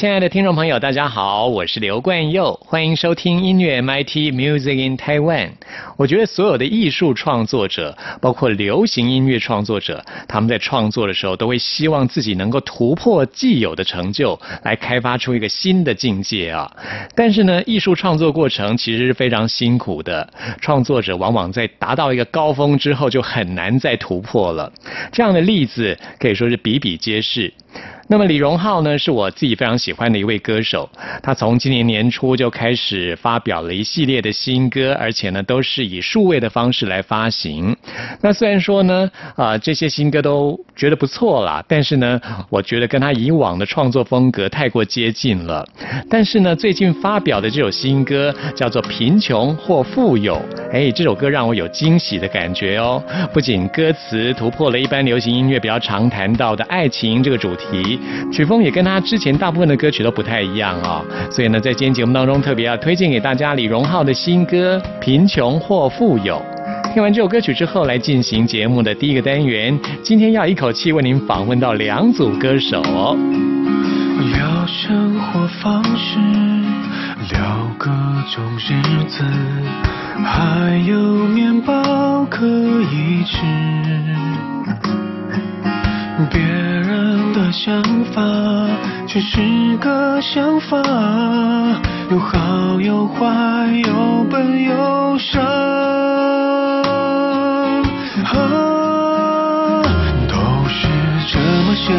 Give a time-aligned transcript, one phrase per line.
[0.00, 5.50] 亲爱的听众朋友，大家好，我是刘冠佑，欢迎收听音乐 MIT Music in Taiwan。
[5.98, 16.74] 我觉得所有的艺术创作者，包括流行音乐创作者，他们在创作的时候，都会希望自己能够突破既有的成就，来开发出一个新的境界啊。
[17.14, 20.26] 但是呢，艺术创作过程其实是非常辛苦的，
[20.62, 24.72] 创作者往往在达到一个高峰之后，就很难再突破了。
[25.12, 27.52] 这样的例子可以说是比比皆是。
[28.10, 30.90] 那么李荣浩呢，是我自己非常喜欢的一位歌手。
[31.22, 37.74] 他从今年年初就开始发表了一系列的新歌，而且呢都是以数位的方式来发行。
[38.20, 45.64] 那虽然说呢，啊这些新歌都觉得不错啦，但是呢，我觉得跟他以往的创作风格太过接近了。
[46.10, 50.34] 但是呢，最近发表的这首新歌叫做《贫穷或富有》，
[50.72, 53.00] 哎，这首歌让我有惊喜的感觉哦。
[53.32, 57.99] 不仅歌词突破了一般流行音乐比较常谈到的爱情这个主题。
[58.32, 66.36] 曲风也跟他之前大部分的歌曲都不太一样啊，所以呢，在今天节目当中特别要推荐给大家李荣浩的新歌《贫穷或富有》。
[66.92, 69.78] 听完这首歌曲之后，来进行节目的第一个单元。
[70.02, 72.82] 今天要一口气为您访问到两组歌手。
[72.82, 76.18] 聊生活方式，
[77.32, 77.90] 聊各
[78.34, 79.24] 种日子，
[80.24, 83.46] 还有面包可以吃。
[86.30, 86.40] 别
[87.52, 88.22] 想法
[89.06, 90.76] 只是个想法，
[92.10, 93.26] 有好有坏，
[93.86, 95.40] 有笨有傻。
[100.28, 100.36] 都
[100.68, 100.86] 是
[101.26, 101.92] 这么想，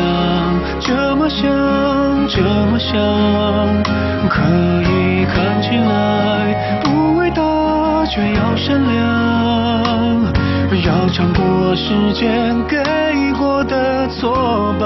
[0.80, 1.50] 这么想，
[2.30, 2.98] 这么想，
[4.30, 4.42] 可
[4.84, 10.41] 以看起来不伟大，却要善良。
[10.76, 12.78] 要尝过时间给
[13.38, 14.86] 过的挫败，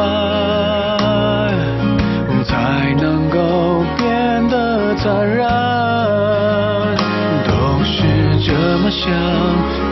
[2.44, 5.48] 才能够变得坦然。
[7.46, 8.04] 都是
[8.44, 9.12] 这么想，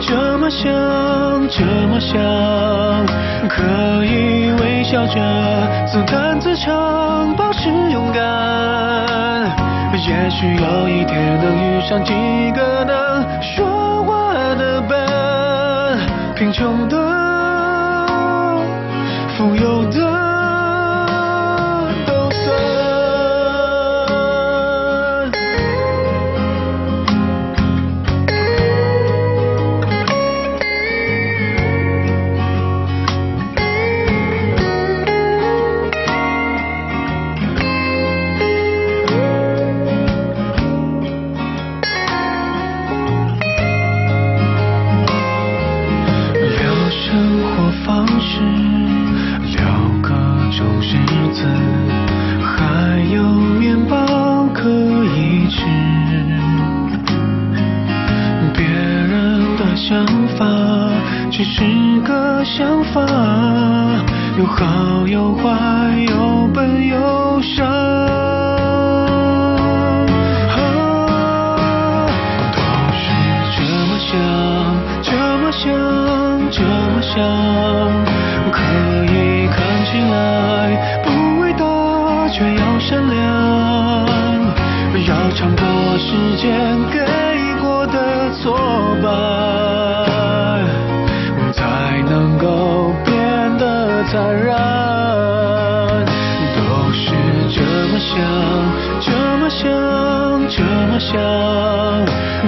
[0.00, 0.72] 这么想，
[1.48, 2.20] 这么想，
[3.48, 5.20] 可以微笑着
[5.86, 8.22] 自弹自唱，保持勇敢。
[9.94, 12.12] 也许有一天能遇上几
[12.52, 13.83] 个能说。
[16.54, 16.96] 穷的，
[19.36, 20.23] 富有的。
[79.94, 81.64] 醒来，不伟大，
[82.28, 83.14] 却要善良，
[85.06, 85.64] 要尝过
[85.98, 86.50] 时间
[86.90, 86.98] 给
[87.62, 88.58] 过的挫
[89.00, 89.06] 败，
[91.52, 94.50] 才能够变得坦然。
[96.56, 96.60] 都
[96.92, 97.14] 是
[97.54, 98.18] 这么想，
[99.00, 99.70] 这么想，
[100.48, 100.60] 这
[100.90, 101.14] 么想，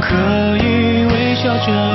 [0.00, 0.08] 可
[0.64, 1.85] 以微笑着。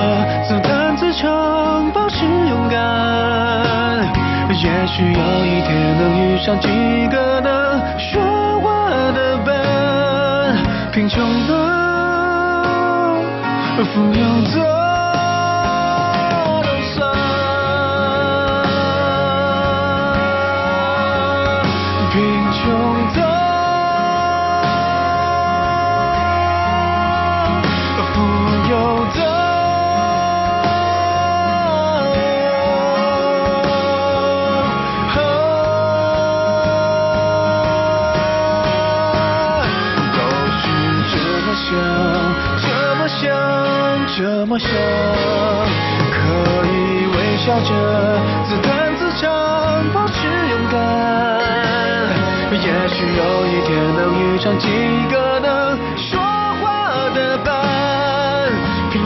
[4.93, 6.67] 需要一天能遇上几
[7.07, 10.57] 个能说话的伴
[10.91, 11.53] 贫穷的
[13.85, 14.80] 富有的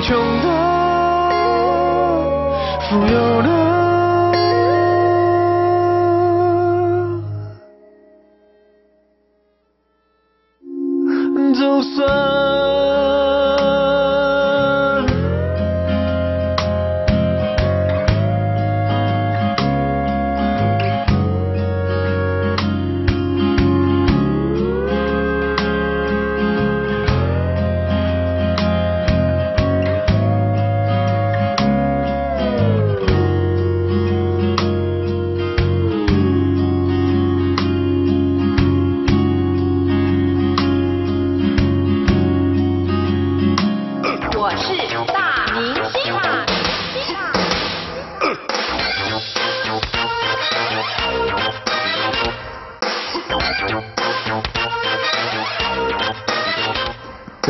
[0.07, 0.47] 穷的，
[2.79, 3.54] 富有的。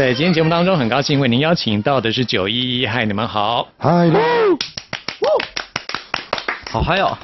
[0.06, 4.07] 在今天节目当中，很高兴为您邀请到的是九一一，嗨，你们好，嗨，
[6.69, 7.18] 好嗨哦！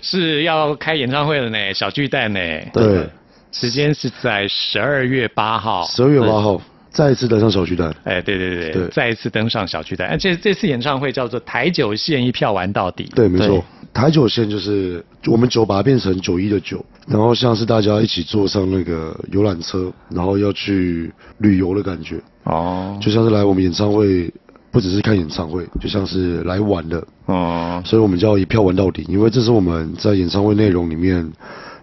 [0.00, 2.38] 是要开演唱会了呢，小巨蛋呢，
[2.72, 3.08] 对，
[3.50, 5.84] 时间是在十二月八号。
[5.86, 10.06] 十二月八号再一次登上小巨蛋，哎，对对对对再一次登上小巨蛋。
[10.06, 13.10] 哎，这这次演唱会叫做台九线一票玩到底。
[13.16, 13.81] 对，没错对。
[13.92, 24.32] 台九线就是我们九把它变成九一的九，然后像是大家一起坐上那个游览车，然后要去旅游的感觉，哦，就像是来我们演唱会，
[24.70, 31.30] 不只是看演唱会，就像是来玩的，哦，所以我们叫一票玩到底，因为这是我们在演唱会内容里面，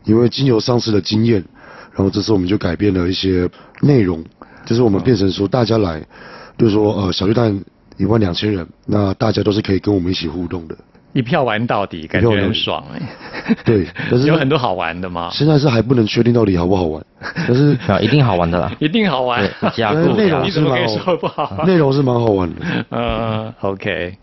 [0.06, 1.46] 因为经由上次的经验，
[1.94, 3.48] 然后这次我们就改变了一些
[3.82, 4.24] 内容，
[4.66, 6.04] 就是我们变成说大家来，
[6.58, 7.64] 就是说呃小巨蛋
[7.98, 10.76] 一万两千人，那大家都是可以跟我们一起互动的，
[11.14, 13.56] 一票玩到底，感觉很爽哎。
[13.66, 15.30] 对可是有很多好玩的嘛？
[15.32, 17.04] 现在是还不能确定到底好不好玩，
[17.48, 18.72] 可是啊，一定好玩的啦。
[18.80, 19.42] 一定好玩。
[19.62, 19.70] 对。
[19.72, 21.64] 加固内容你怎么可以是蛮好说不好？
[21.66, 22.56] 内容是蛮好玩的，
[22.90, 24.16] 呃，OK，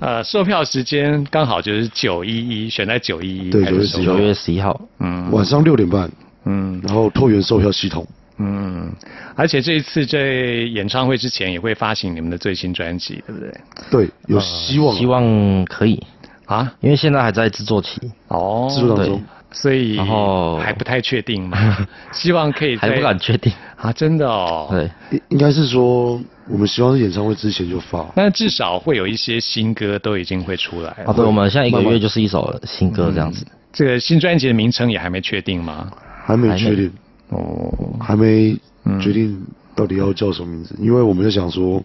[0.00, 2.36] 呃，售票时间刚好就是九一
[2.66, 5.30] 一，选在九一一对911开始售九月十一号，嗯。
[5.30, 6.10] 晚上六点半，
[6.46, 6.80] 嗯。
[6.84, 8.06] 然后拓元售票系统，
[8.38, 8.90] 嗯，
[9.36, 13.52] 而且这一次在演唱会之前也会发行你们的最新专辑，对不对？
[13.90, 16.02] 对，有希望啊，希望可以，
[16.54, 23.52] 啊，因为现在还在制作期，哦，制作当中，所以然后还不太确定嘛， 希望可以在还不敢确定。
[23.76, 31.04] 啊，真的哦，对，应应该是说我们希望是演唱会之前就发，那至少会有一些新歌都已经会出来了。
[31.06, 33.46] 啊，对，我们现在一个月就是一首新歌这样子。
[33.72, 35.90] 这个新专辑的名称也还没确定吗？
[36.24, 36.90] 还没确定。
[37.30, 39.42] 哦，还没嗯决定
[39.74, 41.82] 到底要叫什么名字，因为我们在想说，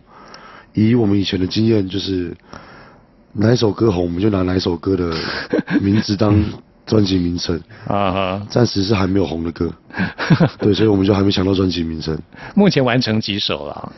[0.74, 2.32] 以我们以前的经验，就是
[3.34, 5.14] 哪一首歌红，我们就拿哪一首歌的
[5.82, 6.44] 名字当
[6.86, 7.56] 专辑名称。
[7.88, 9.72] 啊哈，暂时是还没有红的歌，
[10.60, 12.18] 对，所以我们就还没想到专辑名称。
[12.56, 13.92] 目前完成几首了？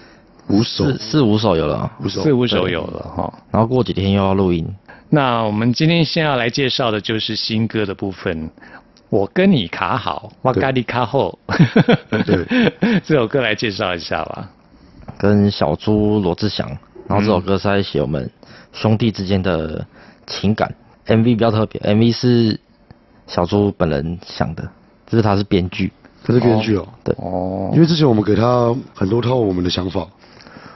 [0.48, 3.34] 五首，四四五首有了，五首，四五首有了哈。
[3.51, 4.67] 然后过几天又要录音。
[5.10, 8.50] 那我们今天先要来介绍的就是新歌的部分。
[9.10, 11.38] 我跟你卡好，哇咖喱卡后。
[12.10, 12.46] 对，
[13.03, 14.50] 这首歌来介绍一下吧。
[15.17, 16.67] 跟小猪罗志祥，
[17.08, 18.29] 然后这首歌是在写我们
[18.72, 19.86] 兄弟之间的
[20.28, 20.74] 情感。
[21.08, 22.60] MV 比较特别，MV 是
[23.28, 24.63] 小猪本人想的，
[25.08, 25.92] 就是他是编剧。
[26.24, 26.88] 他是编剧哦。
[27.04, 30.08] 对，哦因为之前我们给他很多套我们的想法，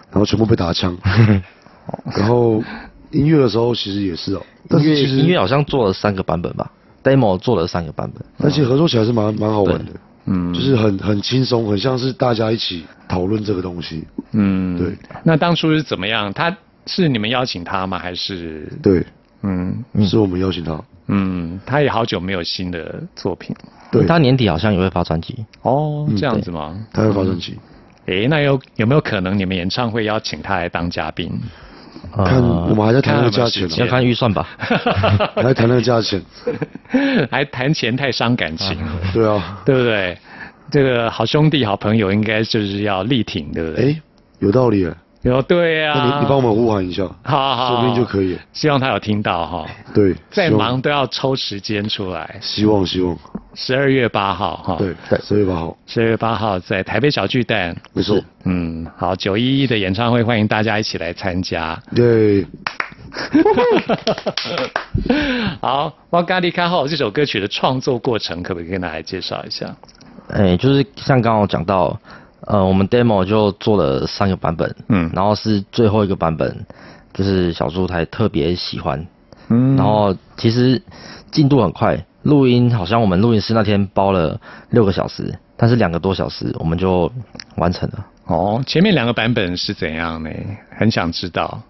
[0.09, 0.97] 然后全部被打枪。
[2.17, 2.63] 然后
[3.11, 6.71] 音乐的时候其实也是哦，但音乐是其实音乐好像做了三个版本吧
[7.03, 8.25] ，demo 做了三个版本。
[8.39, 9.91] 而且合作起来是蛮蛮好玩的，
[10.25, 14.03] 嗯就是很很轻松，很像是大家一起讨论这个东西。
[14.31, 14.97] 嗯，对。
[15.23, 16.33] 那当初是怎么样？
[16.33, 17.97] 他是你们邀请他吗？
[17.99, 19.05] 还是对，
[19.43, 20.79] 嗯是我们邀请他。
[21.07, 23.55] 嗯，他也好久没有新的作品
[23.91, 25.45] 对，他年底好像也会发专辑。
[25.61, 26.75] 哦，嗯这样子吗？
[26.91, 27.57] 他会发专辑，
[28.07, 31.31] 诶，那有有没有可能你们演唱会邀请他来当嘉宾？
[32.13, 34.47] 看我们还在谈那个价钱呢看预算吧。
[35.35, 36.21] 还在谈那个价钱。
[37.31, 38.77] 还谈钱太伤感情，
[39.13, 40.17] 对啊，对不对？
[40.71, 43.91] 这个好兄弟、好朋友应该就是要力挺，对不对？
[43.91, 44.01] 哎，
[44.39, 44.93] 有道理耶。
[45.31, 45.93] 有对啊。
[45.95, 48.37] 那你你帮我们呼喊一下，好好，说不定就可以。
[48.53, 52.37] 希望他有听到哈，对，再忙都要抽时间出来。
[52.41, 53.17] 希望希望，
[53.53, 57.75] 十二月八号哈，对，十二月八号，十二月八号在台北小巨蛋。
[57.93, 61.77] 没错，嗯，好，九一一的演唱会，欢迎大家一起来参加。
[61.95, 62.45] 对，
[65.61, 69.75] 好，《哇咖喱卡后》这首歌曲的创作过程，可不可以跟大家介绍一下？
[70.29, 71.99] 哎，就是像刚刚我讲到，
[72.45, 76.65] 呃，我们 demo 就做了三个版本，嗯然后是最后一个版本，
[77.13, 79.05] 就是小猪才特别喜欢，
[79.49, 80.81] 嗯然后其实
[81.31, 87.11] 进度很快，录音好像我们录音师那天包了六个小时，但是两个多小时我们就
[87.57, 90.29] 完成了，哦，前面两个版本是怎样呢？
[90.77, 91.61] 很想知道。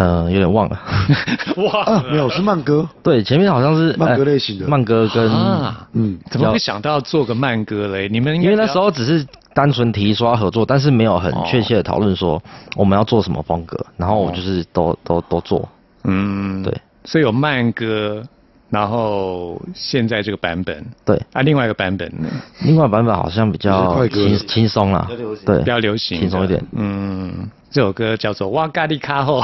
[0.00, 0.80] 呃，有点忘了，
[1.62, 4.66] 哇啊，没有是慢歌，对，前面好像是慢歌呃类型的。
[4.66, 8.08] 慢歌跟，啊，嗯，怎么会想到做个慢歌嘞？
[8.08, 11.44] 你们因为那时候只是单纯提说要合作，但是没有很哦。
[11.46, 12.42] 确切的讨论说
[12.76, 15.68] 我们要做什么风格，然后我就是都都都做，
[16.04, 18.22] 嗯，对，所以有慢歌，
[18.70, 20.82] 然后现在这个版本。
[21.04, 22.26] 对，啊，另外一个版本呢？
[22.62, 25.06] 另外版本好像比是较轻轻松啦，
[25.44, 26.64] 对，比较流行的，轻松一点。
[26.72, 29.40] 嗯，这首歌叫做《哇咖喱卡吼》，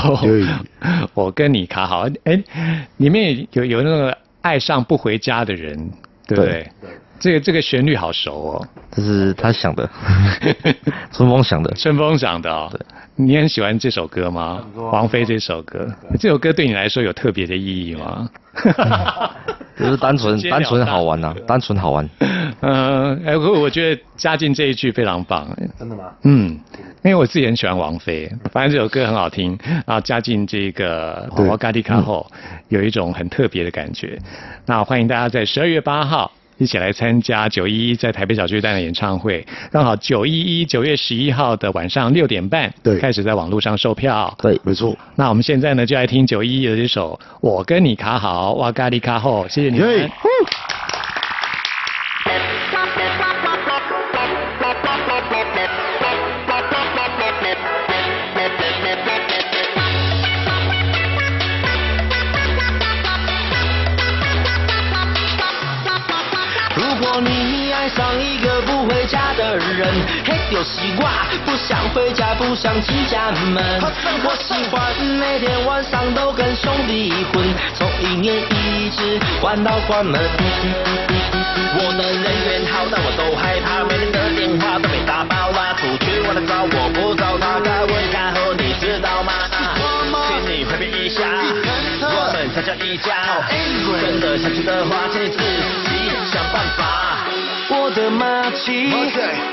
[1.14, 2.06] 我跟你卡好。
[2.24, 2.42] 哎，
[2.98, 5.90] 里面有有那个爱上不回家的人，
[6.26, 6.68] 对不对？
[7.18, 9.88] 这个这个旋律好熟哦，这是他想的，
[11.12, 12.70] 春风想的，春风想的哦。
[13.14, 14.62] 你很喜欢这首歌吗？
[14.74, 15.90] 王菲这首歌，
[16.20, 18.28] 这首歌对你来说有特别的意义吗？
[19.80, 22.08] 就是单纯单纯好玩呐、单纯好玩。
[22.60, 25.46] 嗯， 哎，我我觉得嘉靖这一句非常棒。
[25.78, 26.04] 真的吗？
[26.24, 26.58] 嗯，
[27.02, 32.26] 因为我自己很喜欢王菲，反正这首歌很好听，然后嘉靖这个《对瓦嘎迪卡后》，
[32.68, 34.18] 有一种很特别的感觉。
[34.64, 36.32] 那欢迎大家在十二月八号。
[36.58, 42.98] 一起来参加九一一在台北小巨蛋的演唱会，刚好九一一九月十一号的晚上六点半，对。
[42.98, 44.34] 开始在网络上售票。
[44.38, 50.10] 对，没错，那我们现在呢，就来听九一一的这首《我跟你卡好》，哇咖喱卡后，谢谢你们
[70.50, 71.04] 就是我，
[71.44, 73.62] 不想回家，不想进家门。
[74.24, 80.20] 我喜欢每天晚上都跟兄弟混，从一年一直玩到关门。
[81.78, 85.74] 我的人缘好，但我都害怕，每天的电话都被打爆了。
[85.76, 89.32] 出去玩的早，我不找他，该问开后，你知道吗？
[90.28, 91.22] 请你回避一下，
[92.00, 93.44] 我们才叫一家。
[94.00, 97.15] 真的想去的话，请你自己想办法。
[97.86, 98.92] 我的马骑，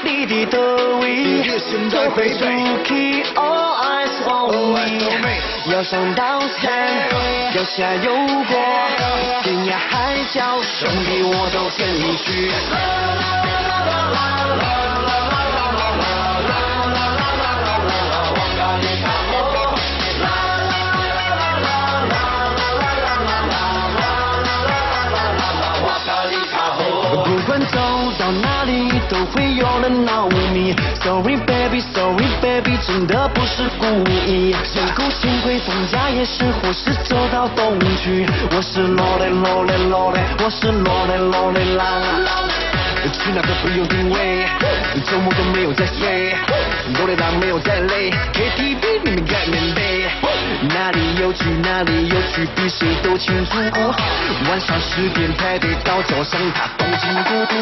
[0.01, 1.43] 你的德威，
[1.91, 2.39] 都会出
[2.83, 4.81] 去，All eyes on me。
[5.71, 6.71] 要上刀山，
[7.53, 8.57] 要下油锅，
[9.43, 12.49] 天涯海角，兄弟我都跟你去。
[15.13, 15.22] 不
[27.43, 27.77] 不管走
[28.17, 30.73] 到哪里，都会有人闹你。
[31.03, 34.55] Sorry baby, sorry baby，真的不是故意。
[34.63, 38.25] 辛苦幸亏放假也是，或是走到东区。
[38.55, 42.01] 我是罗嘞罗嘞罗嘞，我是罗嘞罗嘞啦。
[43.11, 44.45] 去哪个不用定位，
[45.05, 46.33] 周末都没有在睡，
[46.97, 50.09] 罗嘞浪没有在累，KTV 里面盖棉被，
[50.69, 53.51] 哪里有去哪里有去，比谁都清楚。
[54.49, 57.55] 晚上十点台北到早上他东京孤独。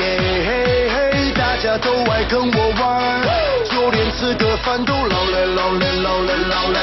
[0.00, 3.22] 耶嘿嘿，大家都爱跟我玩，
[3.70, 6.78] 就连吃个饭都老累老累老累老累。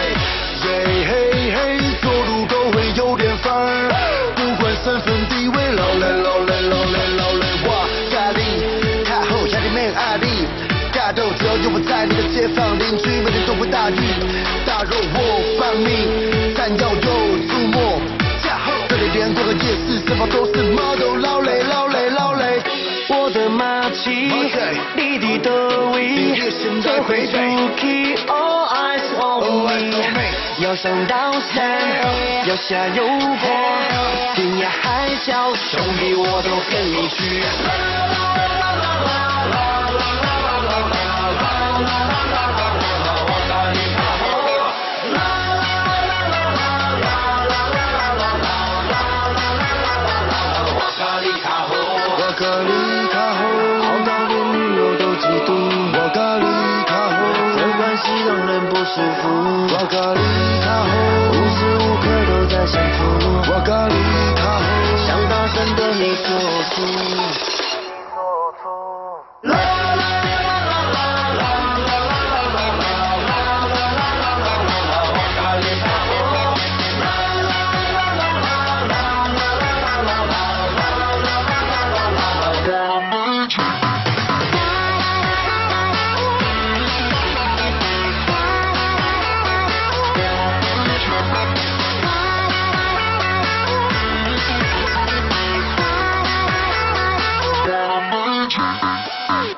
[0.66, 0.68] 耶
[1.08, 3.54] 嘿嘿，走路都会有点烦，
[4.36, 7.46] 不管身份地位，老累老累老累老累。
[7.68, 7.70] 哇，
[8.12, 8.40] 咖喱，
[9.06, 10.26] 太后压力没压力，
[10.92, 13.35] 大豆只要有我在，你的街坊邻居每天都会大雨。
[15.14, 15.18] 我
[15.60, 15.88] 放你，
[16.56, 17.00] 但要有
[17.48, 17.76] 出没。
[18.88, 22.62] 这里连过个夜市，身旁都是 model，老累老累老累。
[23.10, 24.10] 我的马奇，
[24.96, 26.34] 你的德威，
[26.82, 27.34] 这回出
[27.78, 30.02] 去，All eyes on me。
[30.60, 31.80] 要上刀山，
[32.48, 33.48] 要下油锅，
[34.34, 37.44] 天涯海角，兄弟我都跟你去。
[52.38, 53.40] 好
[54.06, 55.50] 到连女友都嫉妒。
[55.94, 56.46] 我卡里
[56.86, 57.16] 卡后，
[57.56, 59.24] 这关系让人不舒服。
[59.72, 60.20] 我卡里
[60.62, 60.92] 卡后，
[61.32, 63.00] 无时无刻都在幸福。
[63.52, 63.96] 瓦卡里
[64.36, 64.64] 卡后，
[64.98, 66.28] 想大声对你说
[66.76, 67.55] 出。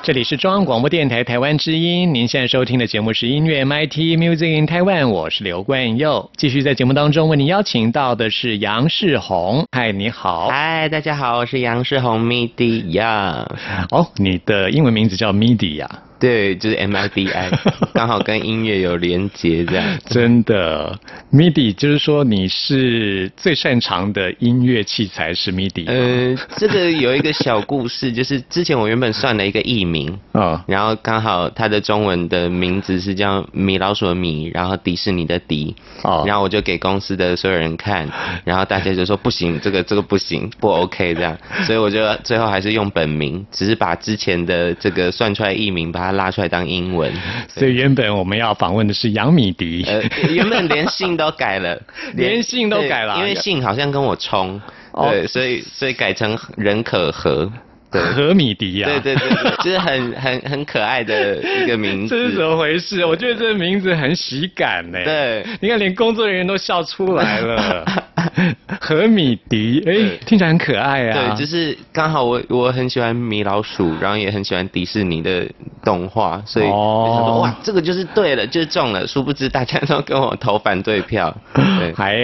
[0.08, 6.32] 这里是中央广播电台台湾之音，您现在收听的节目是音乐 MIT Music in Taiwan，我是刘冠佑。
[6.38, 10.48] 继续在节目当中为您邀请到的是杨世宏，嗨，你好。
[10.48, 13.46] 嗨，大家好，我是杨世宏 MIDI 呀。
[13.92, 15.90] 哦，你的英文名字叫 MIDI 呀？
[16.20, 17.52] 对，就是 M I D I，
[17.94, 20.00] 刚好跟音乐有连接这样。
[20.08, 21.00] 真的
[21.32, 25.86] ，MIDI 就是说你是最擅长的音乐器材是 MIDI。
[25.88, 38.10] 呃，这个有一个小故事，就是之前我原本算了一个艺名啊，然后刚好它的中文的名字是叫米老鼠的米，然后迪士尼的迪，哦，然后我就给公司的所有人看，
[38.44, 46.07] 然后大家就说不行，这个这个不行，不 OK 这样，所以我就最后还是用本名，只是把之前的这个算出来艺名把它。
[46.08, 47.12] 他拉出来当英文，
[47.48, 51.80] 所以原本我们要访问的是杨米迪，呃，原本连姓都改了，
[52.16, 54.62] 连姓都改了，因为姓好像跟我冲，
[54.94, 57.52] 对，所以所以改成任可和。
[57.90, 62.14] 何米迪呀，对对对，就是很很很可爱的一个名字。
[62.14, 63.04] 这是怎么回事？
[63.06, 65.00] 我觉得这个名字很喜感呢。
[65.04, 67.86] 对，你看连工作人员都笑出来了。
[68.82, 71.36] 何米迪，哎，听起来很可爱啊。
[71.36, 75.48] 对，就是刚好我我很喜欢米老鼠，然后也很喜欢迪士尼的
[75.84, 79.06] 动画，所以就说哇，这个就是对了，就是中了。
[79.06, 81.36] 殊不知大家都跟我投反对票。
[81.54, 82.16] 对， 还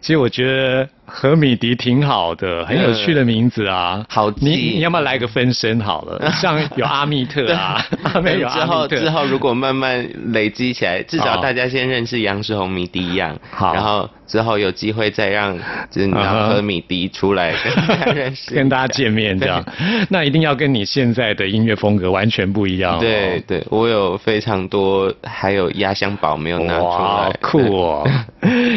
[0.00, 0.88] 其实我觉得。
[1.14, 4.04] 何米迪挺好的，很有趣的名字啊。
[4.08, 6.30] 好，你你要不要来个分身好了？
[6.40, 13.38] 像有阿密特啊，有 之后之后如果慢慢累积起来，至少大家先认识杨世宏米迪一样。
[13.50, 14.08] 好，然后。
[14.24, 15.54] 之后有机会再让
[15.90, 19.62] 就是让和米迪出来跟大家认识，跟大家见面这样，
[20.08, 22.98] 那一定要跟你现在的音乐风格完全不一样。
[22.98, 28.08] 对对，我有非常多，还有压箱宝没有拿出来，酷哦！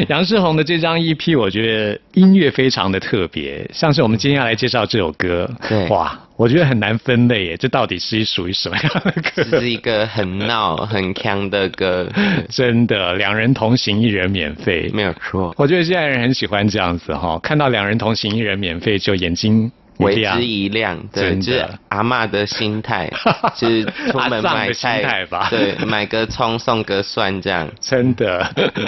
[0.09, 6.19] 杨世宏的这张 EP，我觉得音乐非常的特别，像是我们今天要来介绍这首歌，对，哇。
[6.37, 9.41] 我觉得很难分类耶，这到底是属于什么样的歌？
[9.49, 12.11] 这是一个很闹、 很强的歌，
[12.49, 15.55] 真的，两人同行一人免费，没有错。
[15.57, 19.71] 我觉得现在人很喜欢这样子哈，看到两人同行一人免费就眼睛。
[19.97, 23.11] 为之一亮，对，就是阿妈的心态，
[23.55, 28.45] 就是出门买菜吧，对，买个葱送个蒜这样，真的。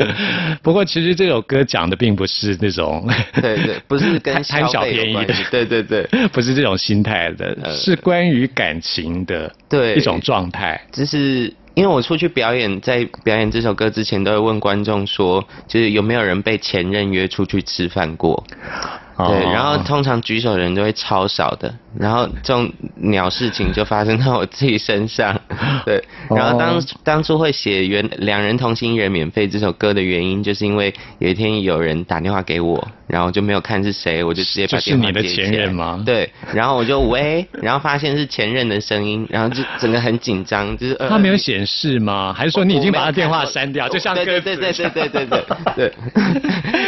[0.62, 3.08] 不过其实这首歌讲的并不是那种，
[3.42, 9.96] 对对，不是跟 贪小便宜的，对对对，不是这种心态的，是关于感情的，对。
[9.96, 10.80] 一种状态。
[10.92, 18.44] 就是因为我出去表演，在表演这首歌之前，都会问观众说，就是有没有人被前任约出去吃饭过。
[19.26, 25.40] 对，然后通常举手的人都会超少的，然后这种鸟事情就发生在我自己身上。
[25.86, 35.74] 对，然后当当初会写《原两人同行一人免费》这首歌的原因，就是因为有一天有人打电话给我，然后就没有看是谁，我就直接把电话接起来。
[36.06, 42.34] 对，然后我就喂，然后发现是前任的声音，然后就 整个很紧张，就是他没有显示吗？
[42.34, 43.88] 还是说你已经把他电话删掉？
[43.90, 45.94] 就像歌对对对对对对对对，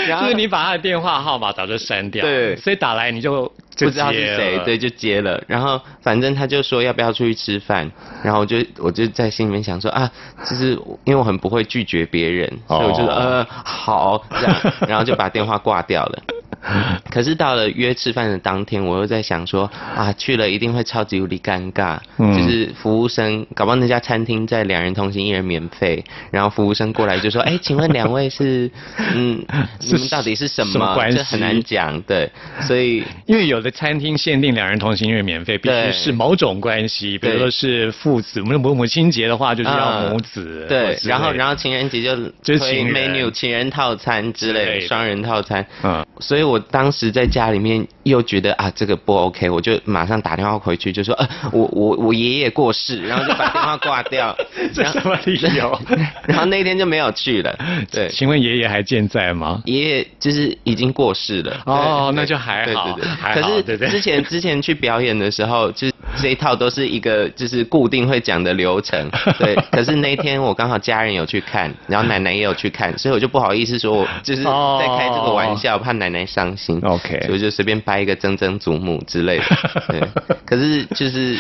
[0.08, 2.24] 就是你把他的电话号码早就删掉。
[2.24, 5.42] 对，所以打来你就不知道是谁，对，就接了。
[5.48, 7.90] 然后反正他就说要不要出去吃饭，
[8.22, 10.12] 然后我就我就在心里面想说啊，
[10.46, 10.74] 就是
[11.06, 14.56] 因为我很不会拒绝别人，所以我就说呃好这样，
[14.88, 16.22] 然后就把电话挂掉了。
[17.10, 22.30] 可是到了约吃饭的当天，我又在想说啊，去了一定会超级无敌尴尬，嗯。
[22.36, 28.70] 就是服务生搞不好那家餐厅在两人同行一人免费，然后服务生过来就说，哎， 请问两位是
[29.16, 29.44] 嗯，
[29.80, 30.94] 你们到底是什么？
[30.94, 31.18] 关系？
[31.18, 32.30] 这很难讲，对，
[32.62, 46.49] 所以因为有的餐厅限定两人同行一人免费，必须是某种关系，比如说是父子，母母母亲节的话就是要母子，对，然后然后情人节就就是 menu 情人套餐之类，双人套餐，嗯，所以。
[46.50, 54.36] 我当时在家里面又觉得啊这个不 OK，我就马上打电话回去就说呃我我我爷爷过世，然后就把电话挂掉。
[54.74, 55.80] 这什么理由？
[56.28, 57.58] 然后那天就没有去了。
[57.92, 59.62] 对，请问爷爷还健在吗？
[59.66, 61.62] 爷爷就是已经过世了。
[61.66, 62.98] 哦，那就还好。
[63.34, 63.88] 对对对。
[63.88, 69.10] 可是之前之前去表演的时候，就是这一套都是一个就是固定会讲的流程。
[69.40, 69.56] 对。
[69.72, 79.46] 可是那天我刚好家人有去看，然后奶奶也有去看，所以我就不好意思说，我就是在开这个玩笑，怕奶奶伤心，OK，所以就随便掰一个曾曾祖母之类的，
[79.90, 80.02] 对。
[80.46, 81.38] 可是就是，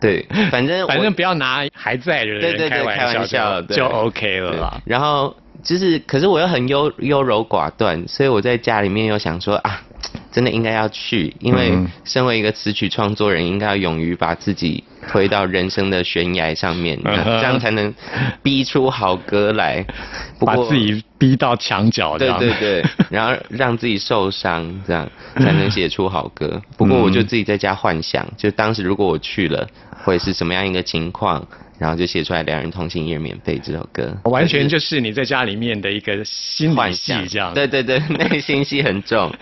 [0.00, 4.82] 对，反正反正不要拿还在的人开玩笑，就 OK 了啦。
[4.84, 9.80] 然后就是，可是我又很优优柔寡断，所以我在家里面又想说啊。
[10.34, 17.94] 真的应该要去，因为嗯身为一个词曲创作人，应该要勇于把自己推到人生的悬崖上面，这样才能
[18.42, 19.86] 逼出好歌来。
[20.40, 26.60] 不过把自己逼到墙角，这对样对对， 然后让自己受伤，这样才能写出好歌。
[26.76, 29.64] 不过我就自己在家幻想，就当时如果我去了，
[30.02, 31.46] 会是什么样一个情况，
[31.78, 37.54] 然后就写出来《两人同行一人免费》这首歌，完全就是你在家里面的一个心理戏这样。
[37.54, 39.32] 对对对，内心戏很重。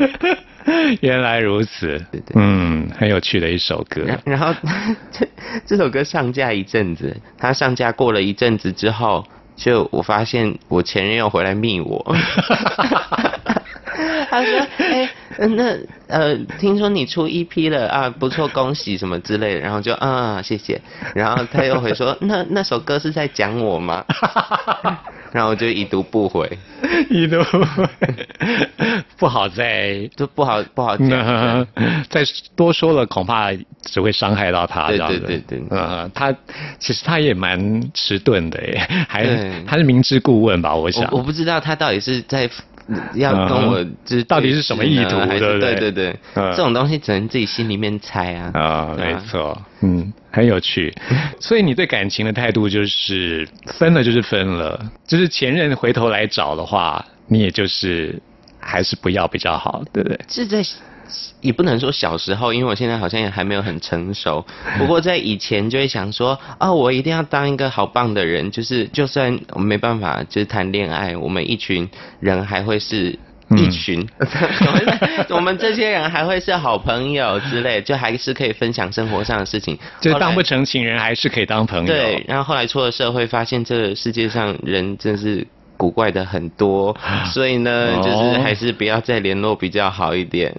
[1.01, 4.03] 原来如此，对对嗯，很有趣的一首歌。
[4.07, 4.55] 然然后
[5.11, 5.29] 这
[5.66, 9.25] 这首歌上架一阵子，它上架过了一阵子之后，
[9.57, 12.05] 就我发现我前任又回来密我。
[14.31, 15.77] 他说：“哎、呃那
[16.09, 20.81] 呃，听说你出 EP 了啊，不错，恭喜什么之类的。”然后就啊，谢谢。
[21.14, 24.03] 然后他又回说：“那那首歌是在讲我吗？”
[25.33, 26.59] 然后我就已读不回，
[27.09, 27.88] 一读不回，
[29.18, 31.66] 不好再就不好不好讲。
[32.11, 32.23] 再
[32.55, 33.51] 多说了，恐怕
[33.83, 34.88] 只会伤害到他。
[34.88, 36.35] 对对对对嗯，他
[36.79, 40.75] 其实他也蛮迟钝的耶，还对他是明知故问吧？
[40.75, 42.49] 我想我我不知道他到底是在
[43.14, 48.51] 要跟我就是到底是什么意图对对对这种东西只能自己心里面猜啊。
[48.55, 50.92] 啊，没错，嗯，很有趣。
[51.40, 58.21] 所以你对感情的态度就是分了就是分了，就是前任回头来找的话，你也就是
[58.61, 60.18] 还是不要比较好，对不对？
[60.29, 60.62] 是在
[61.41, 64.45] 也不能说小时候，因为我现在好像也还没有很成熟。
[64.79, 71.88] 不过在以前就会想说，啊、我一定要当一个好棒的人，就是就算我没办法就是谈恋爱，我们一群
[72.21, 73.19] 人还会是。
[73.55, 74.09] 一群，
[75.29, 79.79] 我们这些人还会是好朋友之类，就还是可以分享生活上的事情。
[80.01, 81.87] 就当不成情人，还是可以当朋友。
[81.87, 85.47] 对，然后后来出了社会，发现这个世界上人真是
[85.83, 86.97] 古怪的很多，
[87.35, 88.03] 所以呢，哦。
[88.05, 90.55] 就是还是不要再联络比较好一点。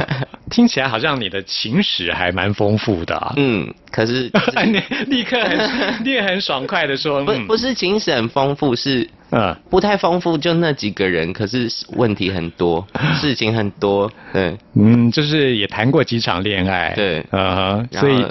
[0.50, 3.32] 听起来好像你的情史还蛮丰富的、啊。
[3.36, 5.58] 嗯，可是就是 你立刻很，
[6.04, 7.46] 你也很爽快的说，不嗯。
[7.46, 12.86] 不是情史很丰富，是嗯，不太丰富，就那几个人，可是问题很多，
[13.18, 14.54] 事情很多，对。
[14.74, 17.24] 嗯，就是也谈过几场恋爱，对。
[17.32, 18.24] 嗯所以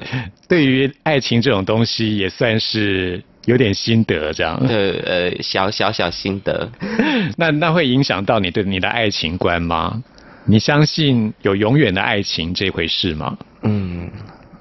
[0.48, 4.60] 对于爱情这种东西也算是有点心得这样。
[4.68, 6.70] 的呃小小小心得，
[7.38, 10.04] 那那会影响到你对你的爱情观吗？
[10.46, 13.38] 你相信有永远的爱情这回事吗？
[13.64, 14.10] 嗯，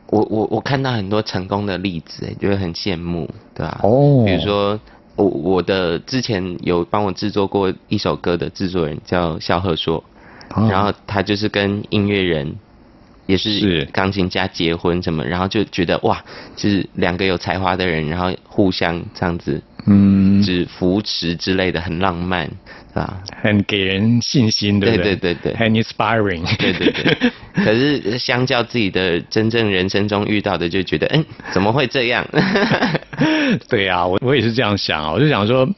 [0.07, 4.81] 我我我看到很多成功的例子，哎，就会很羡慕，对吧、哦比如说
[5.17, 10.03] 我我的之前有帮我制作过一首歌的制作人叫肖鹤硕，
[10.55, 12.55] 哦然后他就是跟音乐人。
[13.27, 13.85] 也是是。
[13.93, 16.25] 钢琴家结婚什么，然后就觉得哇，
[16.57, 23.15] 就是两个有才华的人，然后互相这样子，嗯，只扶持之类的，很浪漫，是吧？
[23.43, 25.05] 很给人信心，对不对？
[25.05, 26.45] 对对对对很 inspiring。
[26.59, 27.33] 对对对。
[27.55, 32.27] 可是相较自己的真正人生中遇到的，就觉得，嗯，怎么会这样？
[33.69, 35.69] 对啊，我我也是这样想啊，我就想说，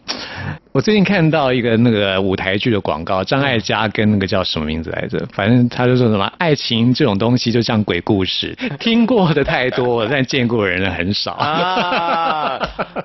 [0.73, 5.23] 我最近看到一个那个舞台剧的广告，张艾嘉跟那个叫什么名字来着？
[5.35, 11.33] 反正他就说什么爱情这种东西就像鬼故事， 听过的太多了，但见过的人很少。
[11.33, 12.59] 啊，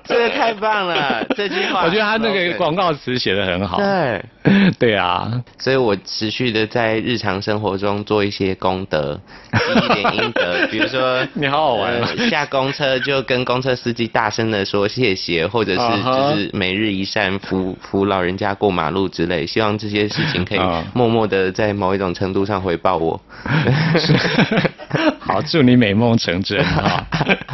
[0.04, 0.91] 这个太棒了，
[1.36, 1.84] 这句话。
[1.84, 3.78] 我觉得他那个广告词写的很好。
[3.78, 4.24] 对，
[4.78, 9.20] 对啊，所以我持续的在日常生活中做一些功德，
[9.52, 23.20] 积一点阴德， 比如说你好好玩下公车就跟公车司机大声的说谢谢，或者是就是每日一善扶扶老人家过马路之类，希望这些事情可以啊默默的在某一种程度上回报我。
[25.18, 27.06] 好，祝你美梦成真啊！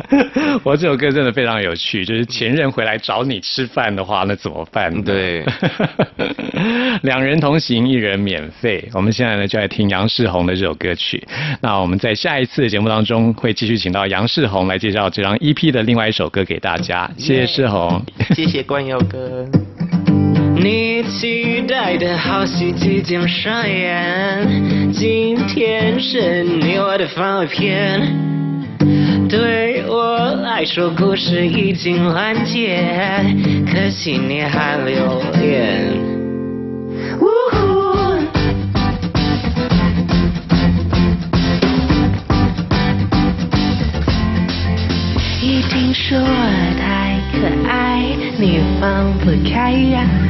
[0.64, 5.02] 我这首歌真的非常有趣，就是前任回来找你吃饭的话，那怎么办呢？
[5.04, 5.44] 对，
[7.02, 8.88] 两人同行，一人免费。
[8.92, 11.22] 我们现在呢就来听杨世宏的这首歌曲。
[11.60, 17.08] 那我们在下一次的节目当中会继续请到杨世宏来介绍这张 EP 的另外一首歌给大家。
[17.16, 18.02] 谢谢世宏。
[18.34, 19.46] 谢谢关佑哥。
[20.60, 28.00] 你期待的好戏即将上演，今天是你我的番外篇。
[29.28, 32.82] 对我来说，故事已经完结，
[33.72, 35.92] 可惜你还留恋。
[37.20, 37.58] 呜呼
[45.40, 46.26] 一定是我
[46.80, 47.07] 太
[47.40, 48.02] 可爱，
[48.36, 49.72] 你放不开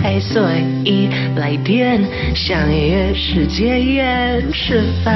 [0.04, 0.50] 爱，所
[0.84, 5.14] 以来电想约世界宴吃饭。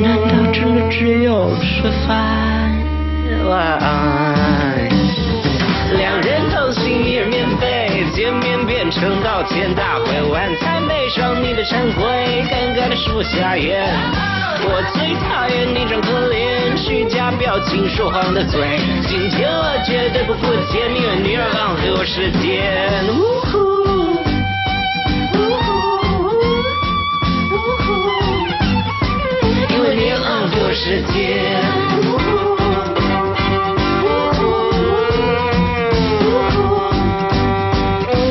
[0.00, 2.70] 难道真的只有吃饭？
[3.48, 4.88] 晚安。
[5.98, 13.84] 两人同行一人免费，见面变成道歉大会，晚餐配上你的忏悔，尴尬的树下咽。
[14.68, 16.76] 我最讨厌你装可怜、
[17.32, 18.78] 表情、说谎的嘴。
[19.06, 23.04] 今天我绝对不付钱，因为你浪费我时间。
[23.08, 23.58] 呜呼
[25.34, 25.68] 呜呼
[27.52, 27.86] 呜呼
[29.74, 31.14] 因为你浪费我时间。
[32.02, 32.24] 呜呼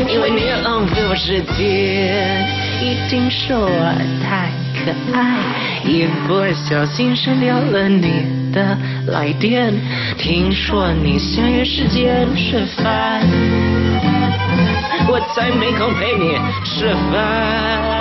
[0.09, 1.57] 因为你浪费我时间，
[2.81, 3.67] 一定说我
[4.23, 5.17] 太可爱，
[5.83, 8.75] 一不小心删掉了你的
[9.07, 9.71] 来电。
[10.17, 13.21] 听说你想约时间吃饭，
[15.07, 17.93] 我才没空陪你吃饭。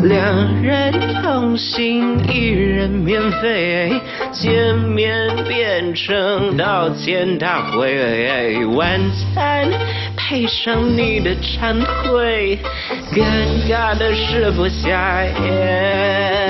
[0.00, 0.18] 两
[0.60, 4.00] 人同行，一人免费，
[4.32, 8.98] 见面变成道歉大会，晚
[9.32, 9.70] 餐
[10.16, 12.58] 配上你的忏悔，
[13.12, 13.22] 尴
[13.70, 16.41] 尬的食不下咽。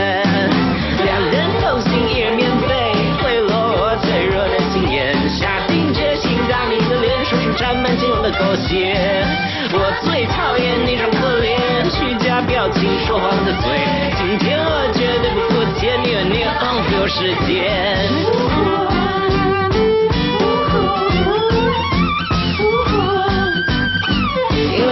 [7.56, 9.26] 沾满金黄的狗血。
[9.72, 11.48] 我最讨厌那种可怜、
[11.90, 13.70] 虚假表情、说谎的嘴。
[14.16, 17.50] 今天我绝对不付钱，因为你浪费我时间。
[24.54, 24.90] 因为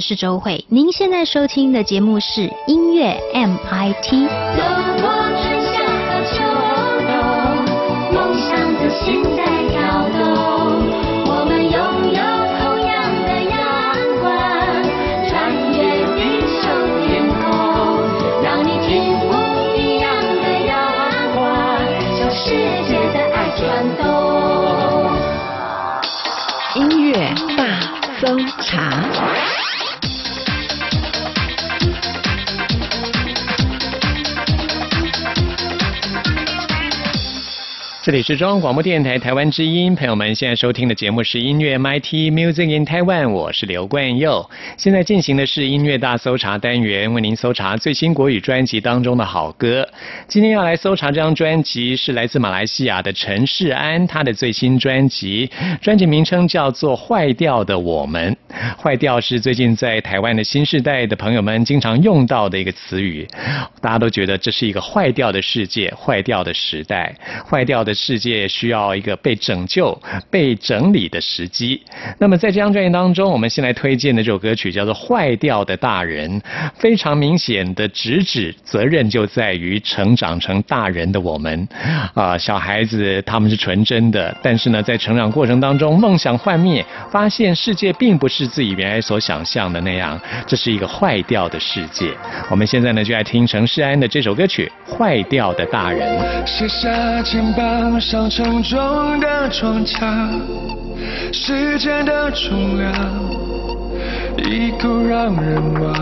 [0.00, 0.64] 我是周慧。
[0.68, 4.28] 您现在收听的节目是音乐 MIT。
[4.56, 4.62] 走
[5.02, 5.76] 过春夏
[6.08, 6.40] 和秋
[7.04, 7.12] 冬，
[8.14, 8.48] 梦想
[8.80, 10.24] 的心在跳动。
[11.26, 11.76] 我们拥
[12.16, 12.20] 有
[12.56, 13.60] 同样的阳
[14.22, 14.32] 光，
[15.28, 15.36] 穿
[15.76, 15.76] 越
[16.16, 16.72] 地球
[17.04, 17.44] 天空，
[18.42, 18.88] 让你听
[19.20, 19.28] 不
[19.76, 20.08] 一样
[20.40, 20.72] 的阳
[21.34, 21.44] 光，
[22.16, 22.48] 向世
[22.88, 23.60] 界的爱转
[23.98, 24.00] 动。
[26.76, 27.12] 音乐
[27.54, 27.60] 大
[28.18, 29.04] 搜查。
[38.02, 44.48] 这里是中央广播电台台湾之音，朋友们现在收听的节目是音乐 MIT Music in Taiwan，我是刘冠佑。
[44.78, 49.86] 现在进行的是音乐大搜查单元，为您搜查最新国语专辑当中的好歌。
[50.26, 55.50] 今天要来搜查这张专辑是来自马来西亚的陈世安，他的最新专辑，
[55.82, 58.34] 专辑名称叫做《坏掉的我们》。
[58.82, 63.28] 坏掉是最近在台湾的新世代的朋友们经常用到的一个词语，
[63.82, 67.14] 大家都觉得这是一个坏掉的世界，坏掉的时代，
[67.46, 69.96] 坏掉的世界需要一个被拯救、
[70.30, 71.80] 被整理的时机。
[72.18, 76.40] 那么在这张专辑当中，我们先来推荐的这首歌曲叫做《坏掉的大人》，
[76.74, 81.68] 非常明显的直指责任就在于成长成大人的我们
[82.14, 92.12] 啊、小孩子他们是纯真的，但是呢，在成长过程当中，梦想幻灭，发现世界并不是自己原来所想象的那样，这是一个坏掉的世界。
[92.50, 96.18] 我们现在呢，就来听陈世安的这首歌曲《坏掉的大人》。
[96.46, 97.22] 卸下
[98.00, 99.96] 上沉重的装甲，
[101.32, 102.92] 时间的重量
[104.38, 105.92] 已够让人忘。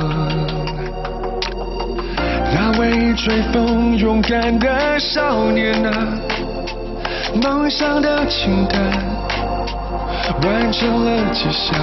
[2.55, 5.91] 那位追风勇敢的少年啊，
[7.43, 8.81] 梦想的清单
[10.43, 11.77] 完成了几项。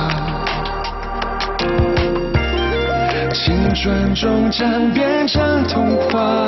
[3.34, 6.48] 青春终将变成童话。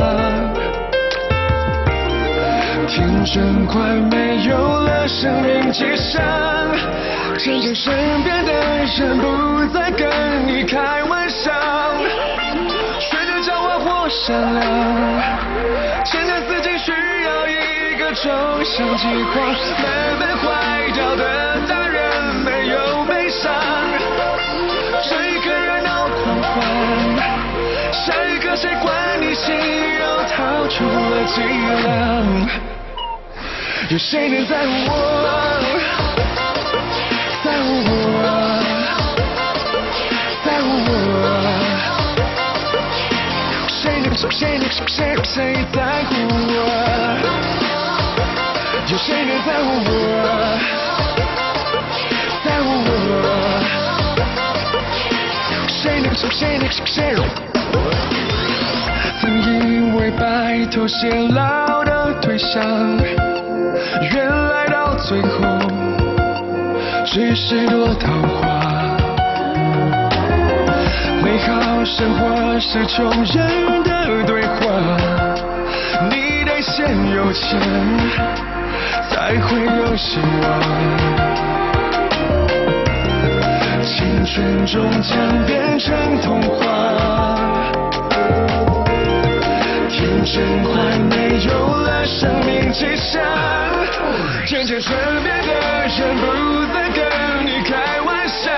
[2.88, 6.24] 听真快没有了生命迹象，
[7.38, 10.08] 渐渐身边的人不再跟
[10.48, 11.52] 你开玩笑，
[12.98, 14.64] 学着狡猾或善良，
[16.06, 16.92] 现在自己需
[17.26, 18.32] 要一个抽
[18.64, 19.42] 象计划，
[19.84, 23.54] 慢慢坏掉的大人没有悲伤，
[25.04, 26.64] 这一个热闹狂欢，
[27.92, 29.54] 下一个谁管你心
[30.00, 31.42] 又掏出了脊
[31.84, 32.77] 梁？
[33.90, 34.94] 有谁能在乎我？
[37.42, 37.96] 在乎我？
[40.44, 40.92] 在乎我？
[43.70, 46.60] 谁能谁能谁谁谁在乎我？
[48.90, 49.90] 有谁能在乎我？
[52.44, 53.16] 在乎我？
[55.70, 57.24] 谁能谁能谁能？
[59.22, 59.48] 曾以
[59.96, 60.22] 为白
[60.70, 62.62] 头偕老的对象，
[64.12, 65.60] 原来到最后
[67.06, 68.98] 只是朵桃花。
[71.24, 74.56] 美好生活是穷人的对话，
[76.10, 77.60] 你得先有钱，
[79.10, 80.46] 才会有希望。
[83.84, 86.64] 青春终将变成童话。
[89.90, 91.50] 天真快没有
[91.84, 93.22] 了生命迹象，
[94.46, 96.24] 渐渐身边的人不
[96.74, 97.04] 再跟
[97.46, 98.52] 你开玩笑，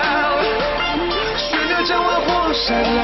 [1.36, 2.98] 选择将我或善良，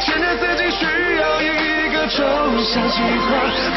[0.00, 0.84] 觉得自己需
[1.16, 1.44] 要一
[1.92, 2.24] 个抽
[2.62, 3.28] 象计划，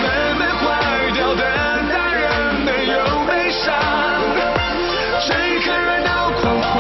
[0.02, 0.06] 慢
[0.38, 0.66] 慢坏
[1.14, 1.44] 掉的
[1.90, 2.26] 大人
[2.66, 2.96] 没有
[3.28, 3.76] 悲伤，
[5.28, 6.72] 这一刻热闹狂欢，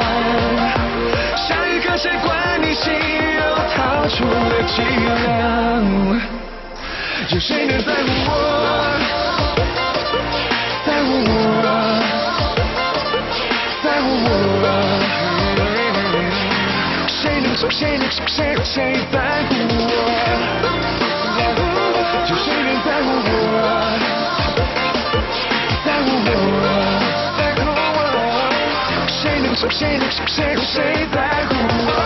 [1.35, 3.41] 下一刻谁管你心又
[3.75, 4.81] 逃出了脊
[5.25, 5.37] 梁？
[7.29, 8.33] 有谁能在乎我？
[11.17, 11.65] 在乎我？
[13.83, 14.65] 在乎我？
[17.07, 18.21] 谁能谁能谁
[18.63, 18.75] 谁
[19.11, 19.15] 在
[19.49, 19.89] 乎我？
[22.29, 23.55] 有谁能在乎我？
[25.85, 26.29] 在乎我？
[27.37, 27.59] 在乎
[27.97, 27.99] 我？
[29.07, 30.75] 谁能谁能谁谁
[31.11, 31.17] 在
[31.49, 31.51] 乎
[31.87, 31.96] 我？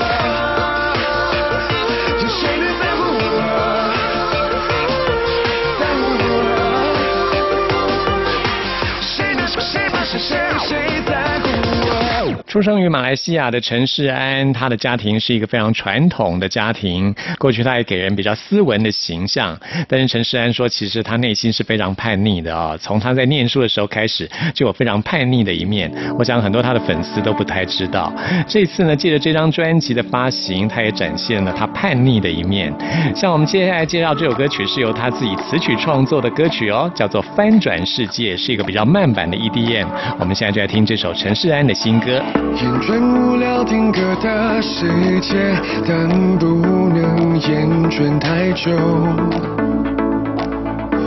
[12.51, 17.15] 出生于马来西亚的陈世安，他的家庭是一个非常传统的家庭。
[17.39, 25.89] 过去他也给人比较斯文的形象，但是陈世安说，其实他内心是非常叛逆的啊、从他在念书的时候开始，就有非常叛逆的一面。
[26.19, 28.13] 我想很多他的粉丝都不太知道。
[28.45, 32.69] 这次呢，借着这张专辑的发行，他也展现了他叛逆的一面。
[33.15, 39.87] 像我们接下来介绍这首歌曲是由他自己词曲创作的歌曲哦，叫做《翻转世界》，是一个比较慢版的 EDM。
[40.19, 42.21] 我们现在就来听这首陈世安的新歌。
[42.55, 45.55] 厌倦无聊定格的世界，
[45.87, 48.71] 但不能厌倦太久。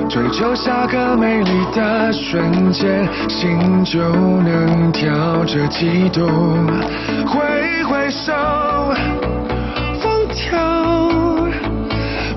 [0.08, 6.28] 追求下个美丽的瞬间，心就能跳着悸动。
[7.26, 8.32] 挥挥手，
[10.00, 11.50] 放掉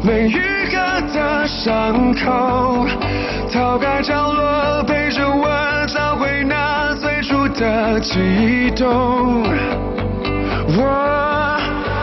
[0.02, 0.40] 没愈
[0.72, 2.88] 合的伤口，
[3.54, 5.48] 逃开角落，陪着我
[5.88, 6.87] 找回那
[7.58, 9.44] 的悸动。
[10.78, 11.58] 我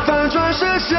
[0.06, 0.96] 反转世界，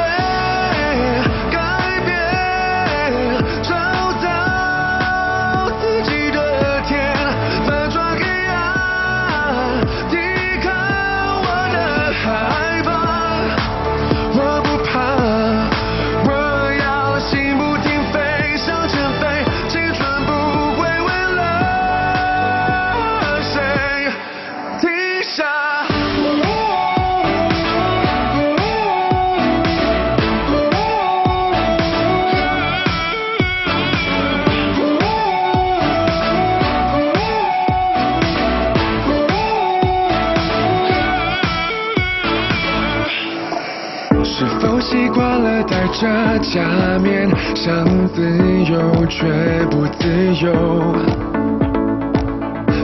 [46.38, 48.22] 假面，想自
[48.64, 49.26] 由却
[49.70, 50.52] 不自由？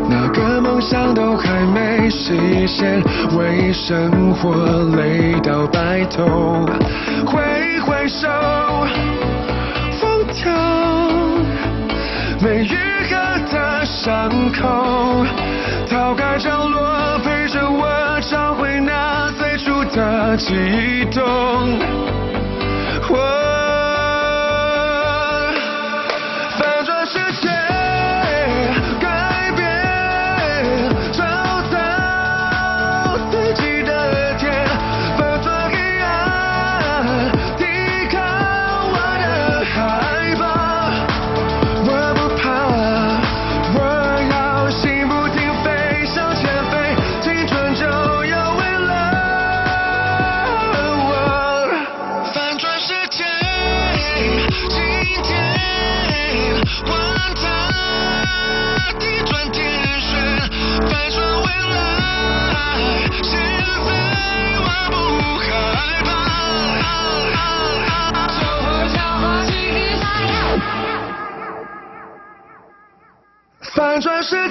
[0.09, 3.03] 那个梦想都还没实现，
[3.37, 4.55] 为生活
[4.97, 6.67] 累到白头。
[7.27, 7.41] 挥
[7.81, 8.29] 挥手，
[10.01, 10.53] 放掉
[12.41, 12.75] 没愈
[13.09, 13.17] 合
[13.51, 15.25] 的伤口，
[15.89, 22.12] 逃开角落，陪着我找回那最初的悸动。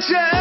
[0.10, 0.41] 的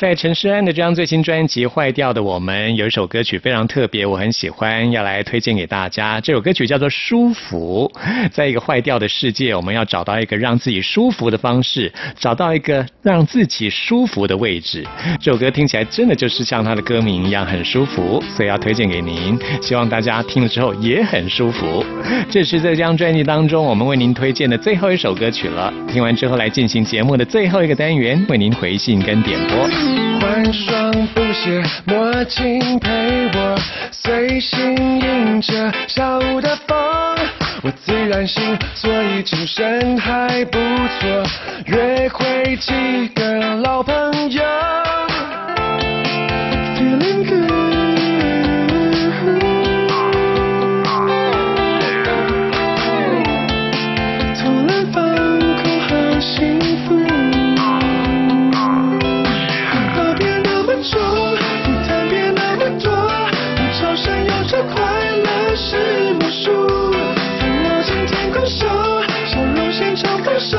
[0.00, 6.18] 在陈诗安的这张最新专辑《坏掉的我们》有一首歌曲非常特别，我很喜欢，要来推荐给大家。
[6.18, 7.92] 这首歌曲叫做《舒服》。
[8.32, 14.82] 在一个坏掉的世界，我们要找到一个让自己舒服的方式，找到一个让自己舒服的位置。
[15.20, 21.84] 这首歌听起来真的就是像它的歌名一样很舒服，所以要推荐给您，希望大家听了之后也很舒服。
[22.30, 25.70] 这是这张专辑当中我们为您推荐的最后一首歌曲了。
[25.86, 29.89] 听完之后来进行节目的最后一个单元，为您回信跟点播。
[30.30, 33.58] 穿双布鞋，墨镜陪我，
[33.90, 36.78] 随心迎着下午的风。
[37.62, 40.58] 我自然醒，所以精神还不
[41.00, 41.24] 错。
[41.66, 44.40] 约会几个老朋友
[46.76, 47.50] ，Feeling good。
[65.70, 66.90] 是魔术。
[67.38, 68.66] 烦恼今天空手，
[69.24, 70.58] 笑容现场放手，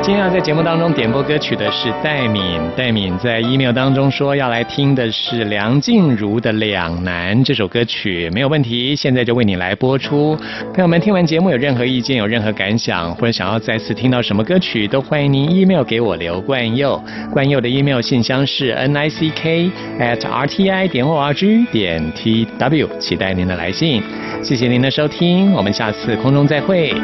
[0.00, 2.42] 今天要在节目当中点播歌曲的是戴敏，
[2.74, 10.34] 戴敏在 email 当中说要来听的是梁静茹的《两难》这首歌曲，没有问题，现在就为你来播出。
[10.72, 16.98] 朋友们听完节目有任何意见、有任何感想，或者想要再次听到什么歌曲，都欢迎您 email 给我刘冠佑。
[17.30, 22.10] 冠佑的 email 信箱是 n i c k at r t i 点 o r g 点
[22.12, 24.02] t w，期待您的来信。
[24.42, 26.94] 谢谢您的收听，我们下次空中再会。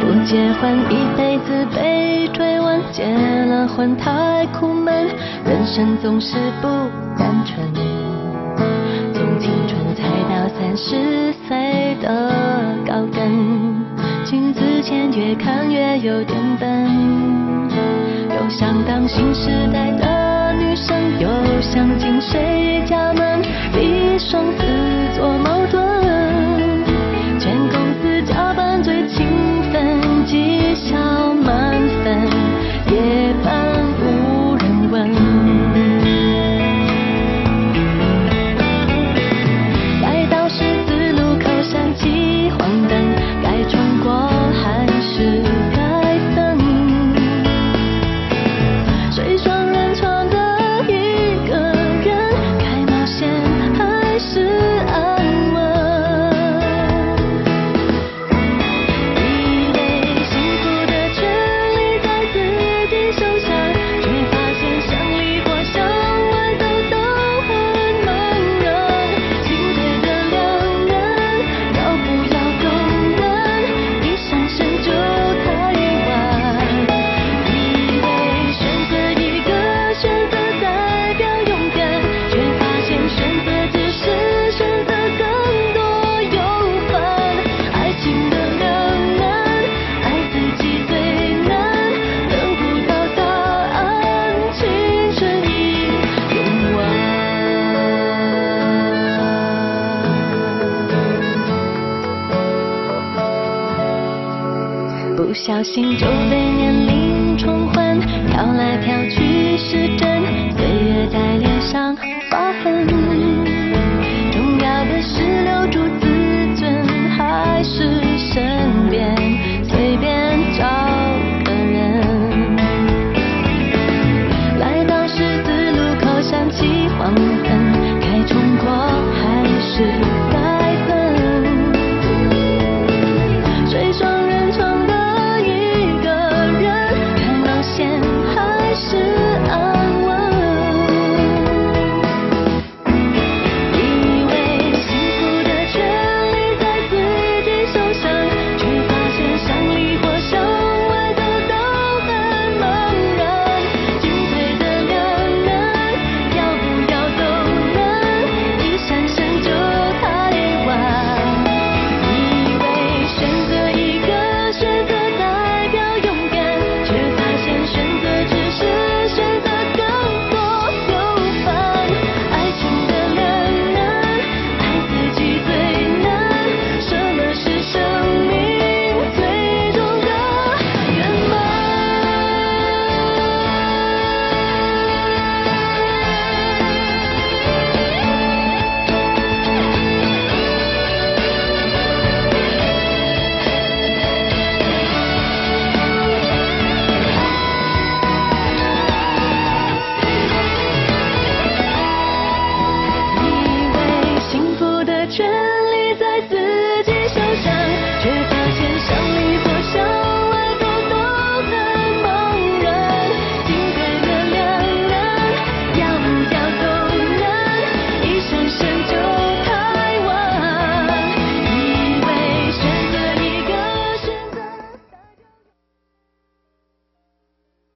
[0.00, 2.53] 不结婚一辈子被追，
[2.92, 3.04] 结
[3.46, 5.08] 了婚太苦闷，
[5.44, 6.68] 人生总是不
[7.18, 7.58] 单纯。
[9.12, 12.30] 从青春踩到三十岁的
[12.86, 13.84] 高跟，
[14.24, 16.86] 镜子前越看越有点笨。
[18.30, 21.28] 又想当新时代的女生，又
[21.60, 24.64] 想进谁家门，比双子
[25.16, 25.82] 座矛盾。
[27.38, 29.26] 全公司加班最勤
[29.72, 30.96] 奋，绩效
[31.32, 31.72] 满
[32.02, 32.28] 分，